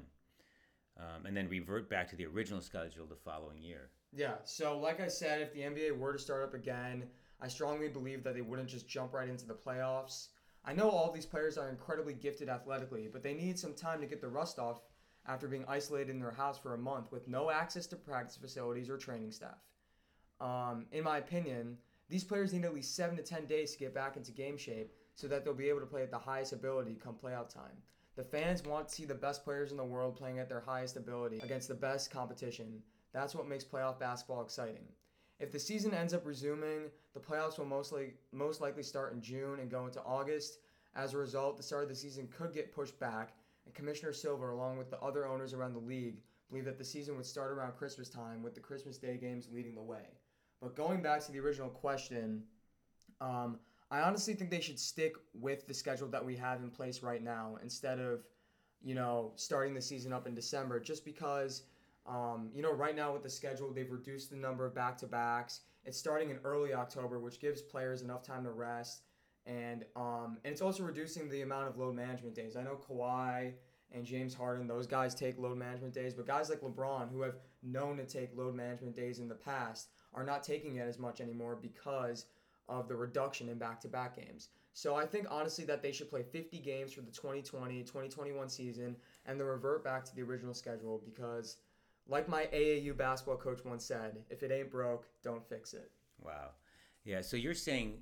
um, 0.98 1.26
and 1.26 1.36
then 1.36 1.50
revert 1.50 1.90
back 1.90 2.08
to 2.10 2.16
the 2.16 2.26
original 2.26 2.62
schedule 2.62 3.08
the 3.08 3.16
following 3.16 3.64
year? 3.64 3.90
Yeah. 4.16 4.36
So, 4.44 4.78
like 4.78 5.00
I 5.00 5.08
said, 5.08 5.42
if 5.42 5.54
the 5.54 5.62
NBA 5.62 5.98
were 5.98 6.14
to 6.14 6.20
start 6.20 6.44
up 6.44 6.54
again, 6.54 7.06
I 7.42 7.48
strongly 7.48 7.90
believe 7.90 8.24
that 8.24 8.36
they 8.36 8.42
wouldn't 8.42 8.70
just 8.70 8.88
jump 8.88 9.14
right 9.14 9.30
into 9.30 9.46
the 9.46 9.54
playoffs. 9.54 10.28
I 10.66 10.74
know 10.74 10.90
all 10.90 11.12
these 11.12 11.26
players 11.26 11.58
are 11.58 11.70
incredibly 11.70 12.14
gifted 12.14 12.48
athletically, 12.48 13.10
but 13.12 13.22
they 13.22 13.34
need 13.34 13.60
some 13.60 13.74
time 13.74 14.00
to 14.00 14.08
get 14.08 14.22
the 14.22 14.30
rust 14.30 14.60
off 14.60 14.82
after 15.28 15.48
being 15.48 15.66
isolated 15.68 16.12
in 16.12 16.20
their 16.20 16.32
house 16.32 16.58
for 16.58 16.74
a 16.74 16.78
month 16.78 17.12
with 17.12 17.28
no 17.28 17.50
access 17.50 17.86
to 17.88 17.96
practice 17.96 18.38
facilities 18.38 18.90
or 18.90 18.98
training 18.98 19.32
staff. 19.32 19.58
Um, 20.40 20.86
in 20.92 21.04
my 21.04 21.18
opinion, 21.18 21.78
these 22.10 22.24
players 22.24 22.54
need 22.54 22.66
at 22.66 22.74
least 22.74 22.96
7 22.96 23.16
to 23.18 23.24
10 23.24 23.46
days 23.46 23.74
to 23.74 23.80
get 23.80 23.94
back 23.94 24.18
into 24.18 24.32
game 24.32 24.58
shape 24.58 24.92
so 25.16 25.28
that 25.28 25.44
they'll 25.44 25.54
be 25.54 25.70
able 25.70 25.80
to 25.80 25.86
play 25.86 26.04
at 26.04 26.12
the 26.12 26.18
highest 26.18 26.54
ability 26.54 27.00
come 27.02 27.16
playoff 27.16 27.54
time. 27.54 27.82
The 28.16 28.24
fans 28.24 28.64
want 28.64 28.90
to 28.90 28.94
see 28.94 29.06
the 29.06 29.16
best 29.16 29.44
players 29.44 29.72
in 29.72 29.78
the 29.78 29.84
world 29.84 30.16
playing 30.16 30.40
at 30.40 30.48
their 30.48 30.60
highest 30.60 30.98
ability 30.98 31.40
against 31.44 31.68
the 31.68 31.74
best 31.74 32.12
competition. 32.12 32.82
That's 33.12 33.34
what 33.34 33.48
makes 33.48 33.64
playoff 33.64 34.00
basketball 34.00 34.44
exciting. 34.44 34.88
If 35.40 35.52
the 35.52 35.60
season 35.60 35.94
ends 35.94 36.14
up 36.14 36.26
resuming, 36.26 36.90
the 37.14 37.20
playoffs 37.20 37.58
will 37.58 37.66
mostly 37.66 38.14
most 38.32 38.62
likely 38.62 38.84
start 38.84 39.14
in 39.14 39.22
June 39.22 39.60
and 39.60 39.70
go 39.70 39.86
into 39.86 40.02
August. 40.04 40.60
As 40.96 41.14
a 41.14 41.18
result, 41.18 41.58
the 41.58 41.64
start 41.64 41.84
of 41.84 41.90
the 41.90 41.96
season 41.96 42.28
could 42.28 42.54
get 42.54 42.74
pushed 42.74 43.00
back, 43.00 43.34
and 43.66 43.74
Commissioner 43.74 44.14
Silver, 44.14 44.52
along 44.52 44.78
with 44.78 44.90
the 44.90 45.02
other 45.02 45.28
owners 45.28 45.54
around 45.54 45.74
the 45.74 45.80
league, 45.80 46.22
believe 46.50 46.66
that 46.66 46.78
the 46.78 46.86
season 46.86 47.16
would 47.16 47.26
start 47.26 47.52
around 47.52 47.76
Christmas 47.76 48.10
time, 48.10 48.44
with 48.44 48.54
the 48.54 48.62
Christmas 48.62 48.98
Day 48.98 49.18
games 49.18 49.48
leading 49.52 49.74
the 49.74 49.82
way. 49.82 50.06
But 50.62 50.76
going 50.76 51.02
back 51.02 51.22
to 51.26 51.32
the 51.32 51.40
original 51.40 51.70
question, 51.70 52.44
um, 53.22 53.60
I 53.90 54.02
honestly 54.02 54.34
think 54.34 54.52
they 54.52 54.62
should 54.62 54.80
stick 54.80 55.16
with 55.34 55.68
the 55.68 55.74
schedule 55.74 56.08
that 56.10 56.24
we 56.24 56.36
have 56.36 56.62
in 56.62 56.70
place 56.70 57.02
right 57.02 57.24
now 57.24 57.58
instead 57.62 58.00
of, 58.00 58.24
you 58.84 58.96
know, 58.96 59.34
starting 59.36 59.74
the 59.74 59.82
season 59.82 60.14
up 60.14 60.28
in 60.28 60.36
December, 60.36 60.80
just 60.80 61.06
because 61.06 61.64
um, 62.06 62.50
you 62.54 62.62
know, 62.62 62.74
right 62.74 62.96
now 62.96 63.14
with 63.14 63.24
the 63.24 63.30
schedule, 63.30 63.72
they've 63.72 63.92
reduced 63.92 64.30
the 64.30 64.36
number 64.36 64.66
of 64.66 64.76
back 64.76 64.98
to 64.98 65.08
backs. 65.08 65.62
It's 65.86 65.98
starting 65.98 66.30
in 66.30 66.40
early 66.44 66.74
October, 66.74 67.20
which 67.20 67.40
gives 67.40 67.62
players 67.62 68.02
enough 68.02 68.24
time 68.24 68.44
to 68.44 68.52
rest. 68.52 69.04
And 69.46 69.86
um, 69.96 70.38
and 70.44 70.52
it's 70.54 70.62
also 70.62 70.84
reducing 70.84 71.30
the 71.30 71.42
amount 71.42 71.68
of 71.68 71.78
load 71.78 71.96
management 71.96 72.36
days. 72.36 72.56
I 72.56 72.64
know 72.64 72.78
Kawhi 72.90 73.54
and 73.92 74.06
James 74.06 74.34
Harden, 74.34 74.68
those 74.68 74.88
guys 74.88 75.14
take 75.14 75.38
load 75.38 75.58
management 75.58 75.94
days, 75.94 76.14
but 76.14 76.26
guys 76.26 76.50
like 76.50 76.62
LeBron, 76.62 77.12
who 77.12 77.22
have 77.22 77.36
known 77.62 77.98
to 77.98 78.06
take 78.06 78.36
load 78.36 78.56
management 78.56 78.96
days 78.96 79.20
in 79.20 79.28
the 79.28 79.36
past, 79.36 79.90
are 80.14 80.24
not 80.24 80.44
taking 80.44 80.78
it 80.78 80.88
as 80.88 80.98
much 80.98 81.22
anymore 81.22 81.58
because 81.62 82.26
of 82.70 82.88
the 82.88 82.96
reduction 82.96 83.50
in 83.50 83.58
back 83.58 83.82
to 83.82 83.88
back 83.88 84.16
games. 84.16 84.50
So 84.74 84.96
I 84.96 85.06
think 85.06 85.28
honestly 85.30 85.66
that 85.66 85.82
they 85.84 85.92
should 85.92 86.10
play 86.10 86.24
50 86.24 86.60
games 86.60 86.94
for 86.94 87.02
the 87.02 87.12
2020 87.12 87.84
2021 87.84 88.50
season 88.50 88.96
and 89.26 89.40
then 89.40 89.46
revert 89.46 89.84
back 89.84 90.04
to 90.06 90.16
the 90.16 90.22
original 90.24 90.54
schedule 90.54 91.02
because 91.06 91.58
like 92.08 92.28
my 92.28 92.48
AAU 92.54 92.96
basketball 92.98 93.38
coach 93.38 93.60
once 93.64 93.86
said, 93.86 94.18
if 94.30 94.44
it 94.44 94.52
ain't 94.52 94.72
broke, 94.72 95.06
don't 95.24 95.48
fix 95.48 95.74
it. 95.74 95.92
Wow. 96.22 96.50
Yeah, 97.04 97.22
so 97.22 97.38
you're 97.38 97.54
saying 97.54 98.00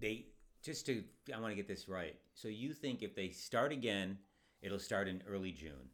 they 0.00 0.26
just 0.62 0.86
to 0.86 1.02
I 1.34 1.40
want 1.40 1.52
to 1.52 1.56
get 1.56 1.68
this 1.68 1.88
right. 1.88 2.16
So 2.34 2.48
you 2.48 2.72
think 2.72 3.02
if 3.02 3.14
they 3.14 3.30
start 3.30 3.72
again, 3.72 4.18
it'll 4.62 4.78
start 4.78 5.08
in 5.08 5.22
early 5.28 5.52
June. 5.52 5.90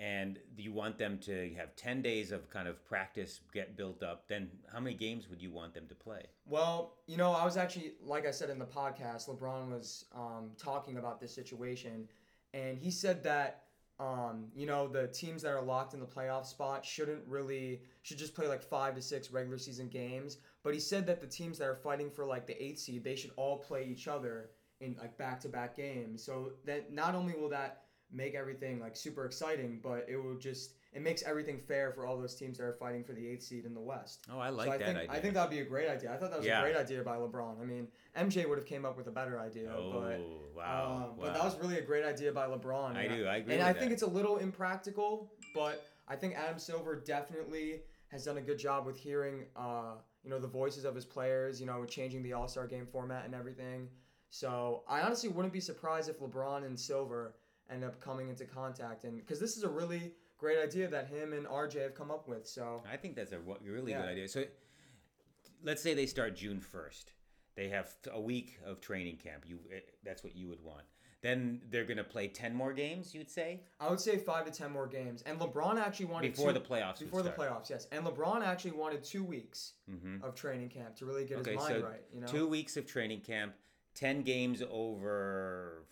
And 0.00 0.38
you 0.56 0.72
want 0.72 0.96
them 0.96 1.18
to 1.22 1.52
have 1.56 1.74
10 1.74 2.02
days 2.02 2.30
of 2.30 2.48
kind 2.48 2.68
of 2.68 2.84
practice 2.84 3.40
get 3.52 3.76
built 3.76 4.04
up. 4.04 4.28
Then 4.28 4.48
how 4.72 4.78
many 4.78 4.94
games 4.94 5.28
would 5.28 5.42
you 5.42 5.50
want 5.50 5.74
them 5.74 5.88
to 5.88 5.94
play? 5.96 6.22
Well, 6.46 6.94
you 7.08 7.16
know, 7.16 7.32
I 7.32 7.44
was 7.44 7.56
actually, 7.56 7.94
like 8.00 8.24
I 8.24 8.30
said 8.30 8.48
in 8.48 8.60
the 8.60 8.64
podcast, 8.64 9.28
LeBron 9.28 9.72
was 9.72 10.04
um, 10.14 10.50
talking 10.56 10.98
about 10.98 11.20
this 11.20 11.34
situation. 11.34 12.08
And 12.54 12.78
he 12.78 12.92
said 12.92 13.24
that 13.24 13.64
um, 14.00 14.46
you 14.54 14.66
know, 14.66 14.86
the 14.86 15.08
teams 15.08 15.42
that 15.42 15.50
are 15.50 15.62
locked 15.62 15.92
in 15.92 16.00
the 16.00 16.06
playoff 16.06 16.46
spot 16.46 16.84
shouldn't 16.84 17.26
really 17.26 17.82
should 18.02 18.18
just 18.18 18.34
play 18.34 18.46
like 18.46 18.62
five 18.62 18.94
to 18.94 19.02
six 19.02 19.30
regular 19.30 19.58
season 19.58 19.88
games. 19.88 20.38
But 20.62 20.74
he 20.74 20.80
said 20.80 21.06
that 21.06 21.20
the 21.20 21.26
teams 21.26 21.58
that 21.58 21.64
are 21.66 21.74
fighting 21.74 22.10
for 22.10 22.24
like 22.24 22.46
the 22.46 22.62
eighth 22.62 22.78
seed, 22.78 23.02
they 23.02 23.16
should 23.16 23.32
all 23.36 23.58
play 23.58 23.84
each 23.84 24.06
other 24.06 24.50
in 24.80 24.94
like 25.00 25.18
back 25.18 25.40
to 25.40 25.48
back 25.48 25.76
games. 25.76 26.22
So 26.22 26.52
that 26.64 26.92
not 26.92 27.16
only 27.16 27.34
will 27.34 27.48
that 27.48 27.82
make 28.12 28.34
everything 28.34 28.78
like 28.80 28.96
super 28.96 29.24
exciting, 29.24 29.80
but 29.82 30.06
it 30.08 30.16
will 30.16 30.38
just 30.38 30.74
it 30.92 31.02
makes 31.02 31.22
everything 31.22 31.58
fair 31.58 31.92
for 31.92 32.06
all 32.06 32.18
those 32.18 32.34
teams 32.34 32.58
that 32.58 32.64
are 32.64 32.72
fighting 32.72 33.04
for 33.04 33.12
the 33.12 33.26
eighth 33.26 33.42
seed 33.42 33.66
in 33.66 33.74
the 33.74 33.80
West. 33.80 34.26
Oh, 34.32 34.38
I 34.38 34.48
like 34.48 34.68
so 34.68 34.72
I 34.72 34.78
that 34.78 34.86
think, 34.86 34.98
idea. 34.98 35.10
I 35.10 35.20
think 35.20 35.34
that'd 35.34 35.50
be 35.50 35.60
a 35.60 35.64
great 35.64 35.88
idea. 35.88 36.12
I 36.12 36.16
thought 36.16 36.30
that 36.30 36.38
was 36.38 36.46
yeah. 36.46 36.60
a 36.60 36.62
great 36.62 36.76
idea 36.76 37.02
by 37.02 37.16
LeBron. 37.16 37.60
I 37.60 37.64
mean, 37.64 37.88
MJ 38.16 38.48
would 38.48 38.56
have 38.56 38.66
came 38.66 38.86
up 38.86 38.96
with 38.96 39.06
a 39.06 39.10
better 39.10 39.38
idea. 39.38 39.70
Oh, 39.76 39.92
but, 39.92 40.20
wow, 40.56 41.10
um, 41.10 41.16
wow. 41.16 41.16
But 41.20 41.34
that 41.34 41.44
was 41.44 41.58
really 41.58 41.78
a 41.78 41.82
great 41.82 42.04
idea 42.04 42.32
by 42.32 42.46
LeBron. 42.46 42.96
I 42.96 43.06
do. 43.06 43.26
I 43.26 43.36
agree. 43.36 43.54
And 43.54 43.62
I 43.62 43.72
that. 43.72 43.80
think 43.80 43.92
it's 43.92 44.02
a 44.02 44.08
little 44.08 44.38
impractical, 44.38 45.30
but 45.54 45.86
I 46.08 46.16
think 46.16 46.34
Adam 46.36 46.58
Silver 46.58 46.96
definitely 46.96 47.82
has 48.08 48.24
done 48.24 48.38
a 48.38 48.42
good 48.42 48.58
job 48.58 48.86
with 48.86 48.96
hearing, 48.96 49.44
uh, 49.56 49.96
you 50.24 50.30
know, 50.30 50.38
the 50.38 50.48
voices 50.48 50.84
of 50.84 50.94
his 50.94 51.04
players. 51.04 51.60
You 51.60 51.66
know, 51.66 51.84
changing 51.84 52.22
the 52.22 52.32
All 52.32 52.48
Star 52.48 52.66
game 52.66 52.86
format 52.86 53.26
and 53.26 53.34
everything. 53.34 53.88
So 54.30 54.84
I 54.88 55.02
honestly 55.02 55.28
wouldn't 55.28 55.52
be 55.52 55.60
surprised 55.60 56.08
if 56.08 56.20
LeBron 56.20 56.64
and 56.64 56.78
Silver 56.78 57.34
end 57.70 57.84
up 57.84 58.00
coming 58.00 58.30
into 58.30 58.46
contact, 58.46 59.04
and 59.04 59.18
because 59.18 59.38
this 59.38 59.56
is 59.56 59.62
a 59.62 59.68
really 59.68 60.12
great 60.38 60.58
idea 60.58 60.88
that 60.88 61.08
him 61.08 61.32
and 61.32 61.46
RJ 61.46 61.82
have 61.82 61.94
come 61.94 62.10
up 62.10 62.28
with. 62.28 62.46
So 62.46 62.82
I 62.90 62.96
think 62.96 63.16
that's 63.16 63.32
a 63.32 63.40
really 63.40 63.92
Yeah. 63.92 64.00
good 64.02 64.08
idea. 64.10 64.28
So 64.28 64.44
let's 65.62 65.82
say 65.82 65.94
they 65.94 66.06
start 66.06 66.34
June 66.36 66.60
1st. 66.60 67.12
They 67.56 67.68
have 67.68 67.92
a 68.12 68.20
week 68.20 68.58
of 68.64 68.80
training 68.80 69.16
camp. 69.16 69.44
You 69.46 69.58
eh, 69.72 69.80
that's 70.04 70.22
what 70.22 70.36
you 70.36 70.48
would 70.48 70.62
want. 70.62 70.84
Then 71.20 71.60
they're 71.70 71.84
going 71.84 71.96
to 71.96 72.04
play 72.04 72.28
10 72.28 72.54
more 72.54 72.72
games, 72.72 73.12
you'd 73.12 73.28
say? 73.28 73.64
I 73.80 73.90
would 73.90 73.98
say 73.98 74.18
five 74.18 74.44
to 74.44 74.52
ten 74.52 74.70
more 74.70 74.86
games. 74.86 75.22
And 75.26 75.40
LeBron 75.40 75.76
actually 75.76 76.06
wanted 76.06 76.30
Before 76.30 76.52
two, 76.52 76.60
the 76.60 76.64
playoffs 76.64 77.00
before 77.00 77.22
the 77.22 77.32
start. 77.32 77.50
playoffs. 77.50 77.70
Yes, 77.70 77.88
and 77.90 78.06
LeBron 78.06 78.42
actually 78.42 78.70
wanted 78.70 79.02
two 79.02 79.24
weeks 79.24 79.72
Mhm. 79.90 80.22
of 80.22 80.36
training 80.36 80.68
camp 80.68 80.94
to 80.98 81.06
really 81.06 81.24
get 81.24 81.38
Okay, 81.38 81.54
his 81.54 81.58
mind 81.58 81.74
so 81.82 81.88
right. 81.88 82.04
You 82.14 82.20
know, 82.20 82.28
Two 82.28 82.46
weeks 82.46 82.76
of 82.76 82.86
training 82.86 83.22
camp, 83.22 83.56
10 83.94 84.22
games 84.22 84.62
over 84.70 85.82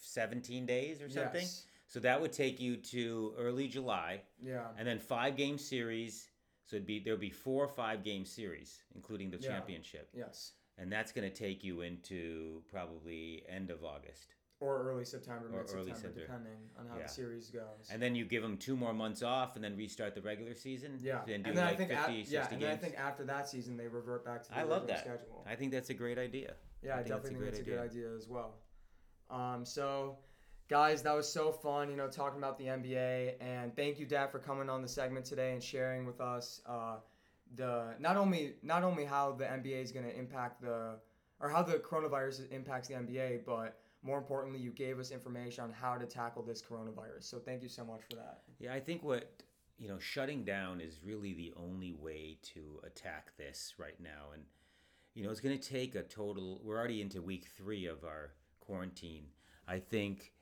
17 0.00 0.66
days 0.66 1.00
or 1.00 1.08
something. 1.08 1.42
Yes. 1.42 1.66
So 1.90 1.98
that 1.98 2.20
would 2.20 2.32
take 2.32 2.60
you 2.60 2.76
to 2.76 3.34
early 3.36 3.66
July, 3.66 4.22
Yeah. 4.40 4.68
and 4.78 4.86
then 4.86 5.00
five 5.00 5.36
game 5.36 5.58
series. 5.58 6.30
So 6.64 6.76
it'd 6.76 6.86
be 6.86 7.00
there'll 7.00 7.18
be 7.18 7.30
four 7.30 7.64
or 7.64 7.68
five 7.68 8.04
game 8.04 8.24
series, 8.24 8.84
including 8.94 9.28
the 9.28 9.38
Yeah. 9.38 9.48
championship, 9.48 10.08
Yes. 10.14 10.52
and 10.78 10.90
that's 10.92 11.10
going 11.10 11.28
to 11.28 11.36
take 11.36 11.64
you 11.64 11.80
into 11.80 12.62
probably 12.68 13.44
end 13.48 13.70
of 13.72 13.82
August. 13.84 14.36
Or 14.60 14.84
early 14.88 15.04
September, 15.04 15.48
Or 15.48 15.62
mid 15.64 15.70
early 15.74 15.92
September. 15.92 16.20
depending 16.20 16.70
on 16.76 16.86
how 16.86 16.96
Yeah. 16.98 17.02
the 17.04 17.08
series 17.08 17.50
goes. 17.50 17.88
And 17.90 18.00
then 18.00 18.14
you 18.14 18.24
give 18.24 18.42
them 18.44 18.56
two 18.56 18.76
more 18.76 18.92
months 18.92 19.24
off, 19.24 19.56
and 19.56 19.64
then 19.64 19.76
restart 19.76 20.14
the 20.14 20.22
regular 20.22 20.54
season. 20.54 20.96
yeah, 21.02 21.24
and 21.26 21.44
then 21.44 21.56
like 21.56 21.74
I 21.74 21.76
think 21.76 21.90
50, 21.90 21.96
at, 22.20 22.26
60 22.28 22.32
yeah, 22.34 22.48
and 22.52 22.62
then 22.62 22.70
I 22.70 22.76
think 22.76 22.94
after 23.00 23.24
that 23.24 23.48
season 23.48 23.76
they 23.76 23.88
revert 23.88 24.24
back 24.24 24.44
to 24.44 24.48
the 24.50 24.58
I 24.58 24.62
love 24.62 24.86
that. 24.86 25.00
schedule. 25.00 25.42
I 25.44 25.56
think 25.56 25.72
that's 25.72 25.90
a 25.90 25.94
great 25.94 26.18
idea. 26.18 26.56
Yeah, 26.82 26.94
I 26.94 27.00
I, 27.00 27.02
think 27.02 27.08
that's 27.08 27.30
a 27.30 27.32
definitely 27.32 27.50
think 27.50 27.66
great 27.66 27.78
idea. 27.82 27.82
good 27.82 27.90
idea 28.10 28.14
as 28.14 28.28
well. 28.28 28.60
Um, 29.28 29.64
so, 29.64 30.18
guys, 30.70 31.02
that 31.02 31.14
was 31.14 31.30
so 31.30 31.50
fun, 31.50 31.90
you 31.90 31.96
know, 31.96 32.06
talking 32.06 32.38
about 32.38 32.56
the 32.56 32.66
NBA. 32.66 33.34
And 33.40 33.74
thank 33.74 33.98
you, 33.98 34.06
Dad, 34.06 34.30
for 34.30 34.38
coming 34.38 34.70
on 34.70 34.80
the 34.80 34.88
segment 34.88 35.26
today 35.26 35.52
and 35.52 35.62
sharing 35.62 36.06
with 36.06 36.20
us 36.20 36.62
uh, 36.64 36.96
the 37.56 37.86
not 37.98 38.16
only 38.16 38.54
not 38.62 38.84
only 38.84 39.04
how 39.04 39.32
the 39.32 39.44
NBA 39.44 39.82
is 39.82 39.90
going 39.90 40.06
to 40.06 40.16
impact 40.16 40.62
the 40.62 40.94
or 41.40 41.48
how 41.48 41.62
the 41.62 41.74
coronavirus 41.74 42.50
impacts 42.52 42.86
the 42.86 42.94
NBA, 42.94 43.44
but 43.44 43.80
more 44.02 44.16
importantly, 44.16 44.60
you 44.60 44.70
gave 44.70 44.98
us 44.98 45.10
information 45.10 45.64
on 45.64 45.72
how 45.72 45.96
to 45.96 46.06
tackle 46.06 46.42
this 46.42 46.62
coronavirus. 46.62 47.24
So, 47.24 47.38
thank 47.38 47.62
you 47.62 47.68
so 47.68 47.84
much 47.84 48.00
for 48.08 48.16
that. 48.16 48.42
Yeah, 48.60 48.72
I 48.72 48.80
think 48.80 49.02
what 49.02 49.42
you 49.76 49.88
know, 49.88 49.98
shutting 49.98 50.44
down 50.44 50.80
is 50.80 51.00
really 51.04 51.32
the 51.32 51.52
only 51.56 51.94
way 51.94 52.36
to 52.54 52.80
attack 52.84 53.32
this 53.36 53.74
right 53.76 53.98
now, 54.00 54.32
and 54.32 54.44
you 55.14 55.24
know, 55.24 55.30
it's 55.30 55.40
going 55.40 55.58
to 55.58 55.68
take 55.68 55.96
a 55.96 56.02
total. 56.02 56.60
We're 56.62 56.78
already 56.78 57.02
into 57.02 57.20
week 57.20 57.48
three 57.56 57.86
of 57.86 58.04
our 58.04 58.30
quarantine. 58.60 59.24
I 59.66 59.78
think 59.78 60.32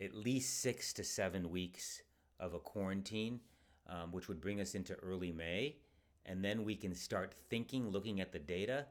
at 0.00 0.14
least 0.14 0.60
six 0.60 0.92
to 0.94 1.04
seven 1.04 1.50
weeks 1.50 2.02
of 2.40 2.54
a 2.54 2.58
quarantine, 2.58 3.40
um, 3.88 4.12
which 4.12 4.28
would 4.28 4.40
bring 4.40 4.60
us 4.60 4.74
into 4.74 4.94
early 4.94 5.32
May, 5.32 5.76
and 6.26 6.44
then 6.44 6.64
we 6.64 6.74
can 6.74 6.94
start 6.94 7.34
thinking, 7.50 7.90
looking 7.90 8.20
at 8.20 8.32
the 8.32 8.38
data. 8.38 8.86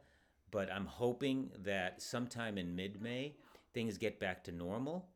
But 0.52 0.72
I'm 0.72 0.86
hoping 0.86 1.50
that 1.64 2.02
sometime 2.02 2.60
in 2.60 2.76
mid-May, 2.76 3.36
things 3.74 3.98
get 3.98 4.20
back 4.20 4.44
to 4.44 4.52
normal, 4.52 5.08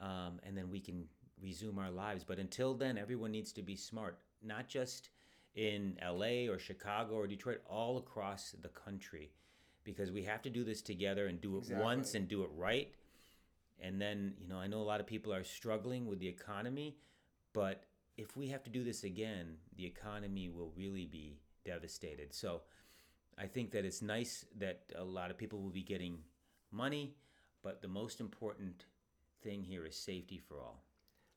um, 0.00 0.40
and 0.44 0.56
then 0.56 0.68
we 0.70 0.80
can 0.80 1.04
resume 1.40 1.78
our 1.78 1.90
lives. 1.90 2.24
But 2.24 2.38
until 2.38 2.74
then, 2.74 2.98
everyone 2.98 3.30
needs 3.30 3.52
to 3.52 3.62
be 3.62 3.76
smart, 3.76 4.18
not 4.42 4.68
just 4.68 5.10
in 5.54 5.96
LA 6.02 6.50
or 6.50 6.58
Chicago 6.58 7.14
or 7.14 7.26
Detroit, 7.26 7.60
all 7.68 7.98
across 7.98 8.56
the 8.60 8.68
country, 8.68 9.30
because 9.84 10.10
we 10.10 10.24
have 10.24 10.42
to 10.42 10.50
do 10.50 10.64
this 10.64 10.82
together 10.82 11.26
and 11.26 11.40
do 11.40 11.58
it 11.58 11.64
once 11.76 12.14
and 12.14 12.26
do 12.26 12.42
it 12.42 12.50
right. 12.56 12.92
And 13.82 14.00
then, 14.00 14.34
you 14.38 14.48
know, 14.48 14.58
I 14.58 14.68
know 14.68 14.78
a 14.78 14.84
lot 14.84 15.00
of 15.00 15.06
people 15.06 15.34
are 15.34 15.44
struggling 15.44 16.06
with 16.06 16.20
the 16.20 16.28
economy, 16.28 16.96
but 17.52 17.84
if 18.16 18.36
we 18.36 18.46
have 18.48 18.62
to 18.64 18.70
do 18.70 18.84
this 18.84 19.02
again, 19.02 19.56
the 19.76 19.84
economy 19.84 20.48
will 20.48 20.72
really 20.76 21.04
be 21.04 21.40
devastated. 21.64 22.32
So 22.32 22.62
I 23.36 23.46
think 23.46 23.72
that 23.72 23.84
it's 23.84 24.00
nice 24.00 24.46
that 24.58 24.84
a 24.96 25.02
lot 25.02 25.30
of 25.30 25.36
people 25.36 25.60
will 25.60 25.70
be 25.70 25.82
getting 25.82 26.18
money, 26.70 27.16
but 27.62 27.82
the 27.82 27.88
most 27.88 28.20
important 28.20 28.84
thing 29.42 29.64
here 29.64 29.84
is 29.84 29.96
safety 29.96 30.38
for 30.38 30.60
all. 30.60 30.84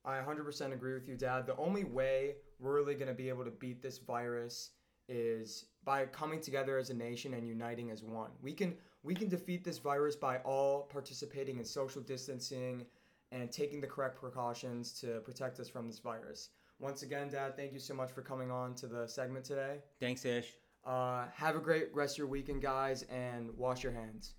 I 0.05 0.19
100% 0.19 0.71
agree 0.71 0.93
with 0.93 1.08
you, 1.08 1.15
Dad. 1.15 1.47
The 1.47 1.58
only 1.58 1.84
way 1.84 2.36
we're 2.60 2.75
really 2.75 2.93
going 2.93 3.08
to 3.08 3.15
be 3.15 3.29
able 3.29 3.43
to 3.43 3.51
beat 3.51 3.81
this 3.81 3.97
virus 3.97 4.69
is 5.10 5.65
by 5.84 6.05
coming 6.05 6.39
together 6.41 6.77
as 6.77 6.91
a 6.91 6.93
nation 6.93 7.34
and 7.34 7.47
uniting 7.47 7.89
as 7.89 8.03
one. 8.03 8.29
We 8.41 8.53
can 8.53 8.75
we 9.06 9.13
can 9.13 9.30
defeat 9.30 9.63
this 9.63 9.78
virus 9.78 10.15
by 10.15 10.38
all 10.39 10.89
participating 10.91 11.60
in 11.60 11.63
social 11.63 12.02
distancing 12.02 12.84
and 13.32 13.52
taking 13.52 13.80
the 13.80 13.88
correct 13.88 14.20
precautions 14.20 15.00
to 15.00 15.20
protect 15.20 15.60
us 15.60 15.70
from 15.70 15.86
this 15.88 16.00
virus. 16.00 16.50
Once 16.80 17.04
again, 17.04 17.30
Dad, 17.30 17.56
thank 17.56 17.72
you 17.72 17.80
so 17.80 17.94
much 17.94 18.12
for 18.12 18.24
coming 18.24 18.50
on 18.50 18.74
to 18.76 18.88
the 18.88 19.08
segment 19.08 19.46
today. 19.46 19.78
Thanks, 20.00 20.26
Ish. 20.26 20.54
Uh, 20.84 21.26
have 21.34 21.56
a 21.56 21.60
great 21.60 21.94
rest 21.94 22.15
of 22.15 22.18
your 22.20 22.28
weekend, 22.28 22.63
guys, 22.63 23.04
and 23.04 23.56
wash 23.56 23.84
your 23.84 23.94
hands. 23.94 24.34